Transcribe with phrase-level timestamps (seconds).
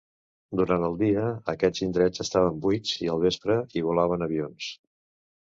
[0.59, 4.73] Durant el dia, aquests indrets estaven buits, i al vespre hi volaven avions.